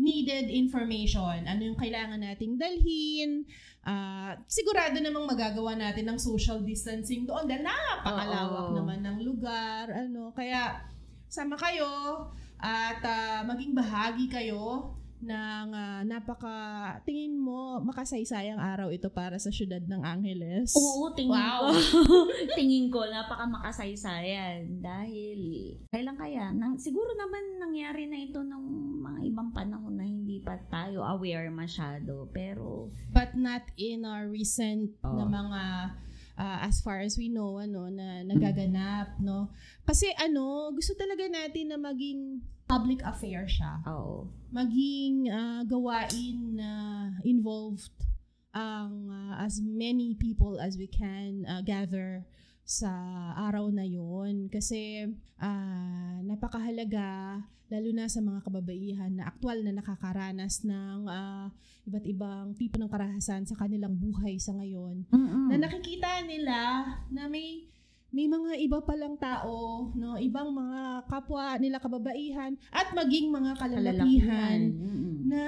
needed 0.00 0.48
information. 0.48 1.44
Ano 1.44 1.60
yung 1.60 1.78
kailangan 1.78 2.20
nating 2.20 2.56
dalhin. 2.56 3.44
Ah, 3.84 4.36
sigurado 4.48 4.96
namang 5.00 5.28
magagawa 5.28 5.76
natin 5.76 6.08
ng 6.08 6.18
social 6.20 6.60
distancing 6.64 7.24
doon 7.24 7.48
dahil 7.48 7.64
napakalawak 7.64 8.72
Oo. 8.72 8.76
naman 8.76 9.00
ng 9.04 9.18
lugar. 9.24 9.88
Ano, 9.92 10.32
kaya 10.32 10.80
sama 11.28 11.56
kayo 11.56 12.28
at 12.60 13.00
ah, 13.04 13.40
maging 13.44 13.72
bahagi 13.72 14.28
kayo 14.28 14.96
ng 15.20 15.66
ah, 15.70 16.00
napaka 16.02 16.56
tingin 17.04 17.36
mo 17.36 17.78
makasaysayang 17.84 18.56
araw 18.56 18.88
ito 18.88 19.12
para 19.12 19.36
sa 19.36 19.52
syudad 19.52 19.84
ng 19.84 20.00
Angeles. 20.00 20.72
Oo, 20.72 21.12
tingin 21.12 21.36
Wow. 21.36 21.76
ko. 21.76 21.76
tingin 22.58 22.88
ko, 22.88 23.04
napaka 23.04 23.44
makasaysayan. 23.44 24.80
Dahil, 24.80 25.40
kailan 25.92 26.16
kaya? 26.16 26.48
Nang, 26.56 26.80
siguro 26.80 27.12
naman 27.12 27.60
nangyari 27.60 28.08
na 28.08 28.18
ito 28.18 28.40
ng 28.40 28.64
mga 29.04 29.20
ibang 29.28 29.52
panahon 29.52 29.94
na 29.94 30.04
hindi 30.04 30.40
pa 30.40 30.56
tayo 30.72 31.04
aware 31.04 31.52
masyado. 31.52 32.28
Pero, 32.32 32.88
but 33.12 33.36
not 33.36 33.62
in 33.76 34.08
our 34.08 34.24
recent 34.26 34.96
Oo. 35.04 35.20
na 35.20 35.24
mga 35.28 35.62
ah, 36.40 36.58
as 36.64 36.80
far 36.80 37.04
as 37.04 37.20
we 37.20 37.28
know 37.28 37.60
ano 37.60 37.92
na 37.92 38.24
nagaganap 38.24 39.20
no 39.20 39.52
kasi 39.84 40.08
ano 40.16 40.72
gusto 40.72 40.96
talaga 40.96 41.28
natin 41.28 41.68
na 41.68 41.76
maging 41.76 42.40
public 42.70 43.00
affair 43.02 43.42
siya 43.50 43.82
oo. 43.90 44.30
maging 44.54 45.26
ah, 45.26 45.66
gawain 45.66 46.54
na 46.54 46.70
involved 47.26 47.90
ang 48.54 49.10
ah, 49.10 49.42
as 49.42 49.58
many 49.62 50.14
people 50.14 50.58
as 50.62 50.78
we 50.78 50.86
can 50.86 51.42
ah, 51.50 51.62
gather 51.62 52.22
sa 52.70 52.90
araw 53.34 53.66
na 53.74 53.82
yon 53.82 54.46
kasi 54.46 55.10
ah, 55.42 56.22
napakahalaga 56.22 57.42
lalo 57.70 57.88
na 57.94 58.10
sa 58.10 58.18
mga 58.18 58.42
kababaihan 58.42 59.14
na 59.14 59.30
aktwal 59.30 59.58
na 59.62 59.74
nakakaranas 59.74 60.66
ng 60.66 61.06
ah, 61.06 61.50
iba't 61.86 62.06
ibang 62.06 62.54
tipo 62.58 62.78
ng 62.78 62.90
karahasan 62.90 63.46
sa 63.46 63.58
kanilang 63.58 63.94
buhay 63.98 64.38
sa 64.38 64.54
ngayon 64.54 65.06
Mm-mm. 65.10 65.50
na 65.50 65.56
nakikita 65.58 66.26
nila 66.26 66.58
na 67.10 67.26
may 67.30 67.70
may 68.10 68.26
mga 68.26 68.58
iba 68.58 68.78
palang 68.82 69.14
tao, 69.16 69.88
no, 69.94 70.18
ibang 70.18 70.50
mga 70.50 71.06
kapwa 71.06 71.54
nila 71.58 71.78
kababaihan 71.78 72.58
at 72.74 72.90
maging 72.90 73.30
mga 73.30 73.54
kalalakihan 73.58 74.58
Mm-mm. 74.70 75.30
na 75.30 75.42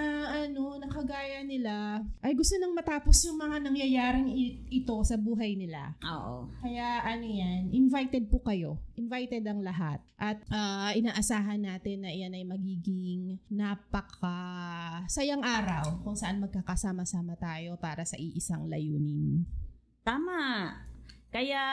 ano 0.47 0.73
kagaya 0.93 1.41
nila 1.43 2.05
ay 2.21 2.37
gusto 2.37 2.55
nang 2.61 2.77
matapos 2.77 3.25
yung 3.27 3.41
mga 3.41 3.57
nangyayaring 3.65 4.31
ito 4.69 4.97
sa 5.03 5.17
buhay 5.17 5.57
nila. 5.57 5.97
Oo. 6.05 6.53
Kaya 6.61 7.03
ano 7.03 7.27
yan, 7.27 7.73
invited 7.73 8.29
po 8.29 8.45
kayo. 8.45 8.79
Invited 8.95 9.43
ang 9.49 9.65
lahat. 9.65 10.05
At 10.21 10.45
ah, 10.53 10.93
inaasahan 10.95 11.65
natin 11.65 12.07
na 12.07 12.15
iyan 12.15 12.37
ay 12.37 12.45
magiging 12.47 13.41
napaka 13.51 15.03
sayang 15.11 15.43
araw 15.43 16.05
kung 16.07 16.15
saan 16.15 16.39
magkakasama-sama 16.39 17.35
tayo 17.41 17.75
para 17.81 18.07
sa 18.07 18.15
iisang 18.21 18.71
layunin. 18.71 19.43
Tama. 20.07 20.92
Kaya 21.33 21.65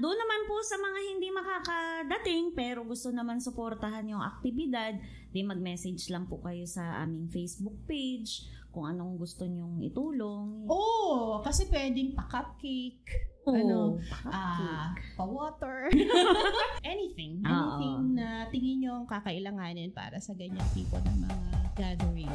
doon 0.00 0.16
naman 0.16 0.40
po 0.48 0.56
sa 0.64 0.80
mga 0.80 0.98
hindi 1.12 1.28
makakadating 1.28 2.56
pero 2.56 2.80
gusto 2.80 3.12
naman 3.12 3.44
suportahan 3.44 4.08
yung 4.08 4.24
aktibidad, 4.24 4.96
di 5.28 5.44
mag-message 5.44 6.08
lang 6.08 6.24
po 6.24 6.40
kayo 6.40 6.64
sa 6.64 7.04
aming 7.04 7.28
Facebook 7.28 7.76
page 7.84 8.48
kung 8.72 8.88
anong 8.88 9.20
gusto 9.20 9.44
nyong 9.44 9.84
itulong. 9.84 10.64
Oh, 10.64 11.44
kasi 11.44 11.68
pwedeng 11.68 12.16
pa-cupcake, 12.16 13.04
Oo, 13.44 13.52
ano, 13.52 13.80
ah, 14.32 14.96
pa-water. 15.12 15.92
anything. 16.88 17.44
Oo. 17.44 17.52
Anything 17.52 18.16
na 18.16 18.48
tingin 18.48 18.80
nyo 18.80 19.04
kakailanganin 19.04 19.92
para 19.92 20.16
sa 20.24 20.32
ganyang 20.32 20.64
tipo 20.72 20.96
ng 20.96 21.18
mga 21.20 21.48
gathering. 21.76 22.32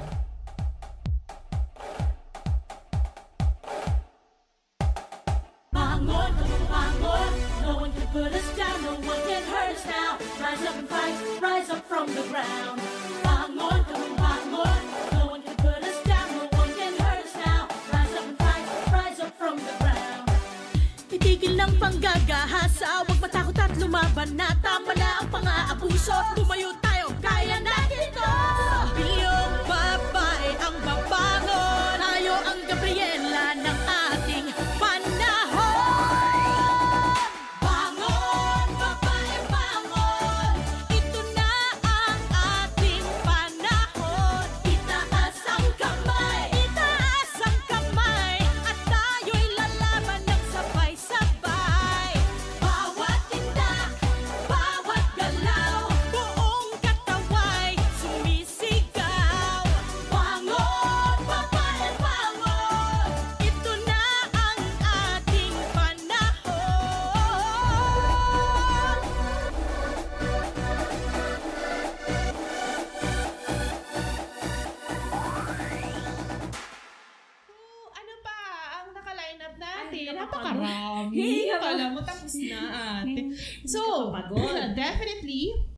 Put 8.14 8.32
us 8.34 8.48
down, 8.58 8.82
no 8.84 8.94
one 8.94 9.22
can 9.28 9.44
hurt 9.44 9.76
us 9.76 9.86
now. 9.86 10.18
Rise 10.40 10.64
up 10.66 10.76
and 10.76 10.90
fight, 10.90 11.16
rise 11.42 11.70
up 11.70 11.84
from 11.88 12.08
the 12.14 12.24
ground. 12.32 12.80
Bangon, 13.24 13.82
bangon, 14.16 14.82
no 15.12 15.24
one 15.28 15.42
can 15.42 15.56
put 15.56 15.82
us 15.84 16.00
down, 16.04 16.28
no 16.38 16.48
can 16.48 16.94
hurt 17.04 17.26
us 17.26 17.36
now. 17.36 17.68
Rise 17.92 18.14
up 18.16 18.26
and 18.28 18.38
fight, 18.38 18.66
rise 18.94 19.20
up 19.20 19.34
from 19.38 19.56
the 19.58 19.74
ground. 19.82 20.26
Itigil 21.12 21.54
ng 21.60 21.74
panggagahasa, 21.80 23.08
huwag 23.08 23.20
matakot 23.20 23.58
at 23.60 23.74
lumaban 23.76 24.36
na 24.36 24.52
Tama 24.64 24.94
na 24.96 25.24
ang 25.24 25.28
pang-aabuso, 25.32 26.16
tumayo 26.36 26.72
tayo, 26.84 27.12
kaya 27.20 27.60
natin 27.60 28.00
ito 28.08 28.87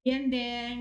yan 0.03 0.27
din 0.27 0.77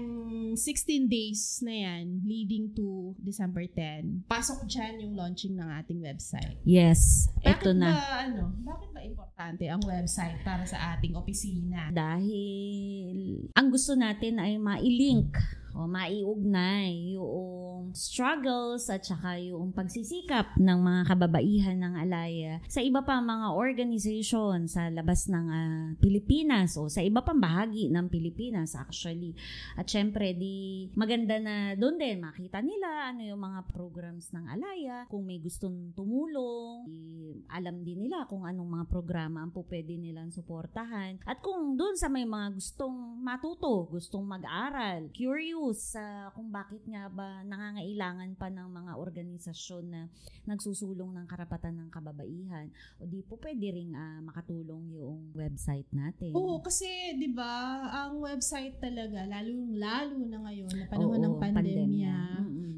16 0.54 1.06
days 1.06 1.60
na 1.60 1.74
yan 1.74 2.22
leading 2.24 2.72
to 2.72 3.12
December 3.20 3.66
10. 3.66 4.24
Pasok 4.26 4.64
dyan 4.64 5.02
yung 5.02 5.14
launching 5.14 5.54
ng 5.54 5.68
ating 5.78 6.00
website. 6.00 6.56
Yes, 6.62 7.28
Bakit 7.40 7.60
eto 7.60 7.70
na. 7.74 7.92
ba, 7.92 8.24
ano, 8.24 8.42
bakit 8.62 8.88
ba 8.90 9.00
importante 9.02 9.64
ang 9.66 9.82
website 9.84 10.38
para 10.42 10.64
sa 10.64 10.96
ating 10.96 11.14
opisina? 11.14 11.90
Dahil 11.90 13.48
ang 13.52 13.68
gusto 13.68 13.94
natin 13.94 14.38
ay 14.38 14.56
mailink 14.56 15.34
o 15.78 15.86
maiugnay 15.86 17.14
yung 17.14 17.94
struggles 17.94 18.90
at 18.90 19.06
saka 19.06 19.38
yung 19.38 19.70
pagsisikap 19.70 20.58
ng 20.58 20.78
mga 20.82 21.02
kababaihan 21.14 21.78
ng 21.78 21.94
Alaya 22.02 22.58
sa 22.66 22.82
iba 22.82 23.06
pa 23.06 23.22
mga 23.22 23.54
organization 23.54 24.66
sa 24.66 24.90
labas 24.90 25.30
ng 25.30 25.46
ah, 25.46 25.88
Pilipinas 26.02 26.74
o 26.74 26.90
sa 26.90 26.98
iba 26.98 27.22
pang 27.22 27.38
bahagi 27.38 27.86
ng 27.94 28.10
Pilipinas 28.10 28.74
actually. 28.74 29.38
At 29.78 29.86
syempre 29.86 30.34
di 30.34 30.90
maganda 30.98 31.38
na 31.38 31.78
doon 31.78 31.94
din 31.94 32.18
makita 32.18 32.58
nila 32.58 33.14
ano 33.14 33.22
yung 33.22 33.38
mga 33.38 33.70
programs 33.70 34.34
ng 34.34 34.44
Alaya, 34.50 35.06
kung 35.06 35.22
may 35.22 35.38
gustong 35.38 35.94
tumulong, 35.94 36.90
i- 36.90 37.46
alam 37.54 37.86
din 37.86 38.02
nila 38.08 38.26
kung 38.26 38.42
anong 38.42 38.82
mga 38.82 38.86
programa 38.90 39.46
ang 39.46 39.54
po 39.54 39.62
pwede 39.70 39.94
nilang 39.94 40.34
suportahan. 40.34 41.22
At 41.22 41.38
kung 41.38 41.78
doon 41.78 41.94
sa 41.94 42.10
may 42.10 42.26
mga 42.26 42.58
gustong 42.58 43.22
matuto, 43.22 43.86
gustong 43.92 44.26
mag-aral, 44.26 45.06
curious 45.14 45.67
sa 45.72 46.30
kung 46.32 46.48
bakit 46.48 46.84
nga 46.84 47.08
ba 47.08 47.40
nangangailangan 47.42 48.36
pa 48.36 48.48
ng 48.48 48.68
mga 48.68 48.92
organisasyon 48.96 49.84
na 49.88 50.02
nagsusulong 50.44 51.12
ng 51.14 51.26
karapatan 51.26 51.76
ng 51.76 51.88
kababaihan, 51.88 52.68
o 52.96 53.04
di 53.04 53.20
po 53.20 53.36
pwede 53.38 53.72
ring 53.72 53.92
ah, 53.92 54.20
makatulong 54.20 54.92
yung 54.92 55.32
website 55.32 55.88
natin. 55.90 56.32
Oo, 56.32 56.60
kasi 56.60 56.86
'di 57.14 57.32
ba, 57.32 57.48
ang 57.88 58.20
website 58.20 58.76
talaga 58.78 59.24
lalong 59.24 59.76
lalo 59.76 60.16
na 60.24 60.38
ngayon 60.44 60.72
na 60.74 60.86
panahon 60.86 61.18
Oo, 61.18 61.24
ng 61.24 61.34
pandemya. 61.40 62.16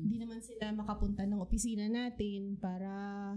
Hindi 0.00 0.16
naman 0.16 0.40
sila 0.40 0.72
makapunta 0.72 1.22
ng 1.28 1.38
opisina 1.38 1.86
natin 1.86 2.56
para 2.56 2.88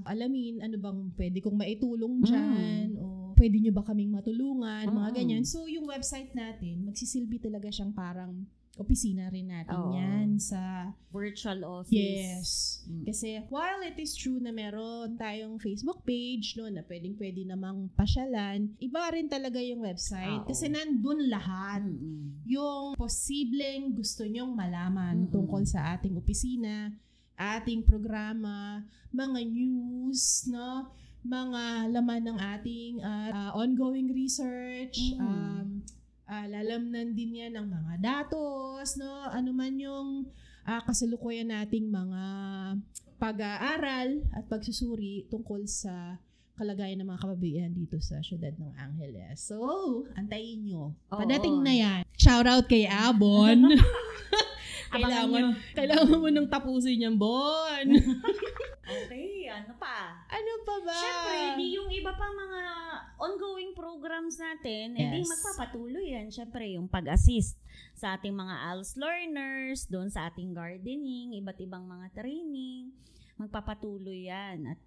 alamin 0.08 0.64
ano 0.64 0.80
bang 0.80 1.00
pwede 1.14 1.38
kong 1.44 1.60
maitulong 1.60 2.24
dyan 2.24 2.96
o 2.98 3.36
pwede 3.36 3.58
nyo 3.60 3.74
ba 3.74 3.84
kaming 3.84 4.14
matulungan, 4.14 4.86
mga 4.88 5.10
Mm. 5.10 5.18
ganyan. 5.18 5.44
So, 5.44 5.66
yung 5.66 5.90
website 5.90 6.32
natin, 6.32 6.86
magsisilbi 6.86 7.42
talaga 7.42 7.68
siyang 7.68 7.92
parang 7.92 8.46
opisina 8.74 9.30
rin 9.30 9.54
natin 9.54 9.78
Oo. 9.78 9.94
yan 9.94 10.42
sa 10.42 10.90
Virtual 11.14 11.62
office. 11.62 11.94
Yes. 11.94 12.50
Mm. 12.90 13.06
Kasi 13.06 13.30
while 13.54 13.86
it 13.86 13.94
is 14.02 14.18
true 14.18 14.42
na 14.42 14.50
meron 14.50 15.14
tayong 15.14 15.62
Facebook 15.62 16.02
page 16.02 16.58
no 16.58 16.66
na 16.74 16.82
pwedeng 16.90 17.14
pwede 17.22 17.46
namang 17.46 17.94
pasyalan, 17.94 18.74
iba 18.82 19.02
rin 19.14 19.30
talaga 19.30 19.62
yung 19.62 19.86
website 19.86 20.42
Oo. 20.42 20.50
kasi 20.50 20.74
nandun 20.74 21.30
lahat 21.30 21.86
Mm-mm. 21.86 22.42
yung 22.50 22.98
posibleng 22.98 23.94
gusto 23.94 24.26
nyong 24.26 24.58
malaman 24.58 25.30
Mm-mm. 25.30 25.34
tungkol 25.34 25.62
sa 25.70 25.94
ating 25.94 26.18
opisina, 26.18 26.90
ating 27.38 27.86
programa, 27.86 28.82
mga 29.14 29.40
news, 29.54 30.50
no? 30.50 30.90
mga 31.24 31.88
laman 31.88 32.22
ng 32.28 32.40
ating 32.60 32.94
ah, 33.00 33.32
ah, 33.32 33.52
ongoing 33.56 34.12
research, 34.12 35.00
Mm. 35.16 35.24
um, 35.24 35.68
ah, 36.28 36.46
lalamnan 36.48 37.16
din 37.16 37.40
yan 37.44 37.54
ng 37.58 37.68
mga 37.68 37.94
datos, 38.00 38.96
no? 39.00 39.30
ano 39.30 39.52
man 39.52 39.76
yung 39.80 40.28
ah, 40.68 40.82
kasalukuyan 40.84 41.52
nating 41.52 41.88
mga 41.92 42.24
pag-aaral 43.20 44.24
at 44.36 44.44
pagsusuri 44.52 45.28
tungkol 45.32 45.64
sa 45.64 46.20
kalagayan 46.54 47.02
ng 47.02 47.10
mga 47.10 47.22
kababaihan 47.24 47.72
dito 47.74 47.98
sa 47.98 48.22
syudad 48.22 48.54
ng 48.54 48.74
Angeles. 48.78 49.42
So, 49.42 49.58
antayin 50.14 50.68
nyo. 50.70 50.94
Padating 51.10 51.66
na 51.66 51.74
yan. 51.74 52.02
Shout 52.14 52.46
out 52.46 52.70
kay 52.70 52.86
Abon. 52.86 53.74
Kailangan, 54.94 55.58
kailangan 55.74 56.18
mo 56.22 56.30
nang 56.30 56.48
tapusin 56.50 57.04
yan, 57.10 57.16
Bon. 57.18 57.88
Okay, 58.84 59.48
ano 59.48 59.74
pa? 59.80 60.28
ano 60.28 60.52
pa 60.68 60.76
ba? 60.84 61.00
Siyempre, 61.00 61.38
di 61.56 61.80
yung 61.80 61.88
iba 61.88 62.12
pa 62.12 62.28
mga 62.28 62.60
ongoing 63.18 63.74
programs 63.74 64.38
natin, 64.38 64.98
eh 64.98 65.22
Yes. 65.22 65.30
magpapatuloy 65.30 66.14
yan. 66.14 66.28
Siyempre, 66.30 66.66
yung 66.74 66.88
pag-assist 66.88 67.58
sa 67.94 68.18
ating 68.18 68.34
mga 68.34 68.56
ALS 68.72 68.94
learners, 68.96 69.86
doon 69.88 70.10
sa 70.10 70.28
ating 70.30 70.54
gardening, 70.54 71.38
iba't 71.38 71.60
ibang 71.62 71.86
mga 71.86 72.14
training, 72.14 72.94
magpapatuloy 73.38 74.30
yan. 74.30 74.76
At 74.76 74.80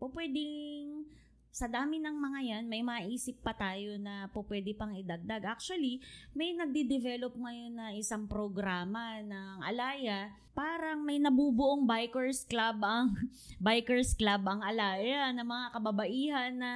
po 0.00 0.08
pwedeng 0.12 1.04
sa 1.48 1.66
dami 1.66 1.98
ng 1.98 2.14
mga 2.14 2.40
yan, 2.44 2.64
may 2.70 2.86
maisip 2.86 3.40
pa 3.42 3.50
tayo 3.50 3.98
na 3.98 4.30
po 4.30 4.46
pwede 4.46 4.70
pang 4.78 4.94
idagdag. 4.94 5.42
Actually, 5.42 5.98
may 6.30 6.54
nagdi-develop 6.54 7.34
ngayon 7.34 7.72
na 7.74 7.86
isang 7.96 8.28
programa 8.30 9.18
ng 9.24 9.64
Alaya 9.64 10.30
parang 10.58 11.06
may 11.06 11.22
nabubuong 11.22 11.86
bikers 11.86 12.42
club 12.42 12.82
ang 12.82 13.14
bikers 13.62 14.18
club 14.18 14.42
ang 14.42 14.58
alaya 14.58 15.30
ng 15.30 15.46
mga 15.46 15.66
kababaihan 15.70 16.50
na 16.50 16.72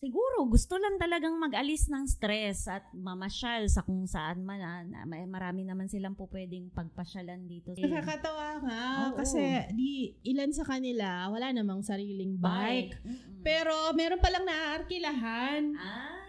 siguro 0.00 0.48
gusto 0.48 0.80
lang 0.80 0.96
talagang 0.96 1.36
mag-alis 1.36 1.92
ng 1.92 2.08
stress 2.08 2.64
at 2.64 2.88
mamasyal 2.96 3.68
sa 3.68 3.84
kung 3.84 4.08
saan 4.08 4.40
man. 4.40 4.64
ah, 4.64 4.80
na- 4.80 5.04
may- 5.04 5.28
Marami 5.28 5.68
naman 5.68 5.86
silang 5.86 6.16
po 6.16 6.32
pwedeng 6.32 6.72
pagpasyalan 6.72 7.44
dito. 7.44 7.76
Nakakatawa 7.76 8.64
nga. 8.64 8.82
Oo. 9.06 9.20
Kasi 9.20 9.68
di, 9.70 10.16
ilan 10.24 10.50
sa 10.50 10.64
kanila, 10.64 11.28
wala 11.28 11.52
namang 11.52 11.84
sariling 11.84 12.40
bike. 12.40 12.96
Mm-mm. 13.04 13.44
Pero 13.44 13.72
meron 13.92 14.18
palang 14.18 14.48
naaarkilahan. 14.48 15.62
ah, 15.76 16.20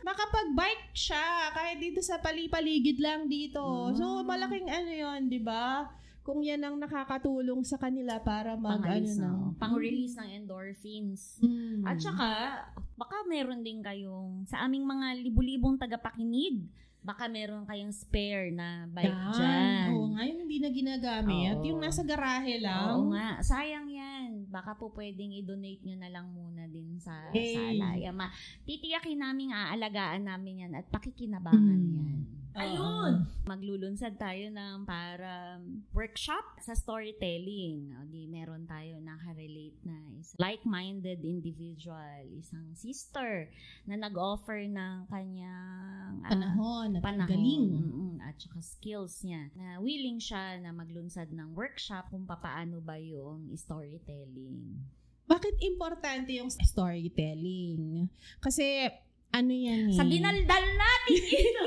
Makapag-bike 0.00 0.90
siya 0.90 1.52
kahit 1.52 1.78
dito 1.78 2.00
sa 2.00 2.18
pali-paligid 2.18 2.98
lang 2.98 3.28
dito. 3.28 3.60
Mm. 3.60 3.94
So, 3.94 4.04
malaking 4.24 4.66
ano 4.66 4.90
yon 4.90 5.20
di 5.28 5.38
ba? 5.38 5.86
Kung 6.20 6.44
yan 6.44 6.60
ang 6.60 6.76
nakakatulong 6.76 7.64
sa 7.64 7.74
kanila 7.74 8.20
para 8.20 8.52
mag, 8.54 8.76
ano 8.76 8.84
pang-alis 8.84 9.16
na. 9.16 9.30
Pang-release 9.56 10.14
ng 10.14 10.30
endorphins. 10.36 11.40
Mm. 11.40 11.82
At 11.82 11.96
saka, 11.96 12.28
baka 12.94 13.24
meron 13.24 13.64
din 13.64 13.80
kayong, 13.80 14.44
sa 14.44 14.60
aming 14.62 14.84
mga 14.84 15.16
libu-libong 15.18 15.74
tagapakinig, 15.74 16.60
baka 17.00 17.24
meron 17.26 17.64
kayong 17.64 17.88
spare 17.90 18.52
na 18.52 18.84
bike 18.86 19.08
Yan. 19.08 19.32
dyan. 19.32 19.86
Oo 19.90 20.06
nga, 20.12 20.22
yung 20.28 20.40
hindi 20.44 20.60
na 20.60 20.68
ginagamit. 20.68 21.56
Oo. 21.56 21.64
Yung 21.64 21.80
nasa 21.80 22.04
garahe 22.04 22.60
lang. 22.60 22.92
Oo 22.92 23.08
nga, 23.10 23.40
sayang 23.40 23.88
yan. 23.88 24.44
Baka 24.46 24.76
po 24.76 24.92
pwedeng 24.92 25.32
i-donate 25.32 25.80
nyo 25.80 25.96
na 25.96 26.12
lang 26.12 26.28
muna 26.28 26.68
din 26.68 27.00
sa, 27.00 27.32
Hey. 27.32 27.56
sa 27.56 27.60
alaya. 27.72 28.12
Ma, 28.12 28.28
titiyakin 28.62 29.16
namin, 29.16 29.48
aalagaan 29.48 30.28
namin 30.28 30.68
yan 30.68 30.72
at 30.76 30.84
pakikinabangan 30.92 31.80
Mm. 31.80 31.96
yan. 31.96 32.20
Ayun! 32.54 33.30
Maglulunsad 33.46 34.18
tayo 34.18 34.50
ng 34.50 34.82
para 34.82 35.62
workshop 35.94 36.42
sa 36.58 36.74
storytelling. 36.74 37.94
O, 37.94 38.06
di 38.10 38.26
meron 38.26 38.66
tayo 38.66 38.98
nakarelate 38.98 39.78
na 39.86 39.96
isang 40.18 40.38
like-minded 40.38 41.22
individual, 41.22 42.26
isang 42.34 42.74
sister 42.74 43.46
na 43.86 43.94
nag-offer 43.98 44.66
ng 44.66 45.06
kanyang 45.06 46.22
ah, 46.26 46.30
Panahon 46.30 46.98
at 46.98 47.02
panahon 47.02 47.30
galing. 47.30 47.66
mm-mm, 47.70 48.14
at 48.22 48.34
saka 48.38 48.58
skills 48.62 49.22
niya 49.22 49.50
na 49.54 49.78
willing 49.78 50.18
siya 50.18 50.58
na 50.58 50.74
maglunsad 50.74 51.30
ng 51.30 51.54
workshop 51.54 52.10
kung 52.10 52.26
papaano 52.26 52.82
ba 52.82 52.98
yung 52.98 53.50
storytelling. 53.54 54.78
Bakit 55.30 55.62
importante 55.62 56.34
yung 56.34 56.50
storytelling? 56.50 58.10
Kasi, 58.42 58.90
ano 59.30 59.52
yan 59.54 59.94
eh. 59.94 59.96
Sa 59.96 60.04
dinaldal 60.06 60.64
natin 60.74 61.22
ito. 61.46 61.64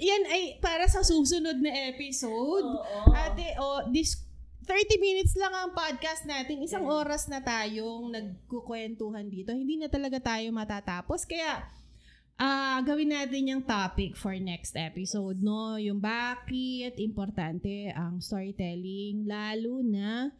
Yan 0.00 0.22
ay 0.32 0.42
para 0.60 0.88
sa 0.88 1.04
susunod 1.04 1.60
na 1.60 1.72
episode. 1.92 2.68
Oo. 2.76 3.12
Ate, 3.12 3.56
oh, 3.60 3.84
this 3.92 4.24
30 4.68 5.02
minutes 5.02 5.34
lang 5.34 5.50
ang 5.50 5.74
podcast 5.74 6.28
natin. 6.28 6.62
Isang 6.62 6.86
oras 6.86 7.26
na 7.26 7.42
tayong 7.42 8.12
nagkukwentuhan 8.12 9.26
dito. 9.26 9.50
Hindi 9.50 9.80
na 9.80 9.90
talaga 9.90 10.20
tayo 10.20 10.46
matatapos. 10.54 11.26
Kaya, 11.26 11.64
ah 12.40 12.78
gawin 12.86 13.12
natin 13.12 13.50
yung 13.50 13.64
topic 13.66 14.14
for 14.14 14.32
next 14.38 14.78
episode, 14.78 15.42
no? 15.42 15.74
Yung 15.74 15.98
bakit 15.98 16.96
importante 17.02 17.90
ang 17.92 18.22
storytelling, 18.22 19.26
lalo 19.26 19.82
na 19.82 20.30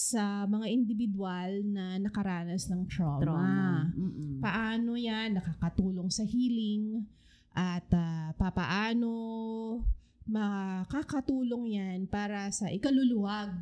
sa 0.00 0.48
mga 0.48 0.66
individual 0.72 1.60
na 1.68 2.00
nakaranas 2.00 2.72
ng 2.72 2.88
trauma. 2.88 3.20
Trauma. 3.20 3.92
Mm-mm. 3.92 4.40
Paano 4.40 4.96
yan 4.96 5.36
nakakatulong 5.36 6.08
sa 6.08 6.24
healing 6.24 7.04
at 7.52 7.84
ah, 7.92 8.32
papaano 8.40 9.12
makakatulong 10.24 11.76
yan 11.76 11.98
para 12.08 12.48
sa 12.48 12.72
ikaluluwag 12.72 13.52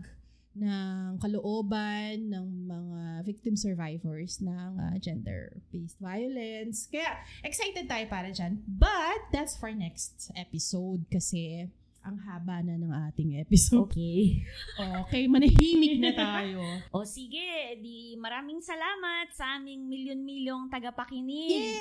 ng 0.58 1.18
kalooban 1.22 2.30
ng 2.30 2.46
mga 2.66 3.02
victim 3.26 3.58
survivors 3.58 4.38
ng 4.38 4.70
ah, 4.78 4.94
gender-based 5.02 5.98
violence. 5.98 6.86
Kaya 6.86 7.18
excited 7.42 7.90
tayo 7.90 8.06
para 8.06 8.30
dyan. 8.30 8.62
But 8.62 9.34
that's 9.34 9.58
for 9.58 9.74
next 9.74 10.30
episode 10.38 11.02
kasi 11.10 11.66
ang 12.02 12.16
haba 12.24 12.62
na 12.64 12.78
ng 12.78 12.92
ating 13.10 13.40
episode. 13.42 13.90
Okay. 13.90 14.42
Okay, 15.08 15.24
manahimik 15.26 15.98
na 15.98 16.12
tayo. 16.14 16.62
O 16.94 17.04
sige, 17.04 17.76
di 17.82 18.14
maraming 18.16 18.62
salamat 18.62 19.30
sa 19.34 19.58
aming 19.58 19.88
milyon-milyong 19.90 20.70
tagapakinig. 20.70 21.74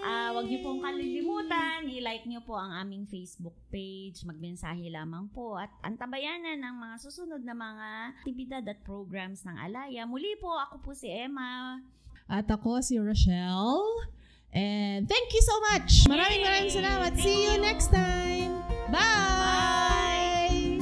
Ah, 0.00 0.30
wag 0.30 0.46
niyo 0.46 0.62
pong 0.62 0.80
kalilimutan, 0.80 1.90
i-like 1.90 2.24
niyo 2.24 2.40
po 2.46 2.54
ang 2.54 2.70
aming 2.70 3.04
Facebook 3.10 3.54
page, 3.68 4.22
magmensahe 4.22 4.86
lamang 4.88 5.26
po 5.34 5.58
at 5.58 5.70
antabayanan 5.82 6.62
ang 6.62 6.76
mga 6.78 6.96
susunod 7.02 7.42
na 7.42 7.54
mga 7.54 7.88
aktibidad 8.14 8.62
at 8.62 8.78
programs 8.86 9.42
ng 9.42 9.58
Alaya. 9.58 10.06
Muli 10.06 10.38
po, 10.38 10.54
ako 10.54 10.80
po 10.80 10.90
si 10.94 11.10
Emma. 11.10 11.82
At 12.30 12.46
ako 12.46 12.78
si 12.78 12.96
Rochelle. 13.00 14.06
And 14.52 15.04
thank 15.08 15.28
you 15.34 15.42
so 15.44 15.56
much. 15.72 16.08
Maraming 16.08 16.40
maraming 16.40 16.72
salamat. 16.72 17.10
Thank 17.12 17.26
See 17.26 17.38
you 17.44 17.56
you. 17.58 17.64
next 17.64 17.92
time. 17.92 18.77
Bye! 18.88 20.80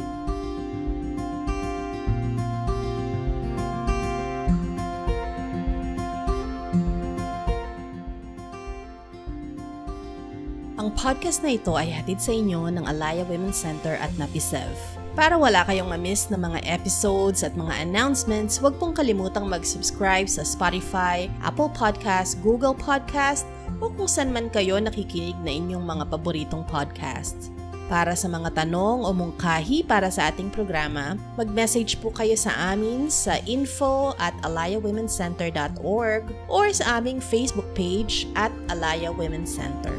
Ang 10.77 10.95
podcast 10.95 11.43
na 11.43 11.51
ito 11.51 11.75
ay 11.75 11.91
hatid 11.91 12.23
sa 12.23 12.31
inyo 12.31 12.71
ng 12.71 12.87
Alaya 12.87 13.27
Women's 13.27 13.59
Center 13.59 13.99
at 13.99 14.15
Napisev. 14.15 14.71
Para 15.19 15.35
wala 15.35 15.65
kayong 15.65 15.89
ma-miss 15.91 16.29
na 16.31 16.39
mga 16.39 16.63
episodes 16.69 17.41
at 17.43 17.57
mga 17.59 17.75
announcements, 17.81 18.61
huwag 18.61 18.77
pong 18.77 18.95
kalimutang 18.95 19.49
mag-subscribe 19.49 20.29
sa 20.29 20.45
Spotify, 20.45 21.27
Apple 21.41 21.73
Podcast, 21.73 22.39
Google 22.45 22.77
Podcast, 22.77 23.49
o 23.81 23.89
kung 23.89 24.07
saan 24.07 24.31
man 24.31 24.53
kayo 24.53 24.77
nakikinig 24.77 25.35
na 25.41 25.51
inyong 25.51 25.83
mga 25.83 26.05
paboritong 26.13 26.63
podcast. 26.69 27.56
Para 27.87 28.19
sa 28.19 28.27
mga 28.27 28.51
tanong 28.67 29.07
o 29.07 29.15
mungkahi 29.15 29.87
para 29.87 30.11
sa 30.11 30.27
ating 30.35 30.51
programa, 30.51 31.15
mag-message 31.39 32.03
po 32.03 32.11
kayo 32.11 32.35
sa 32.35 32.75
amin 32.75 33.07
sa 33.07 33.39
info 33.47 34.11
at 34.19 34.35
alayawomencenter.org 34.43 36.27
or 36.51 36.67
sa 36.75 36.99
aming 36.99 37.23
Facebook 37.23 37.71
page 37.79 38.27
at 38.35 38.51
Alaya 38.75 39.15
Women's 39.15 39.55
Center. 39.55 39.95